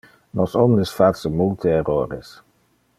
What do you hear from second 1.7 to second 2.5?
errores.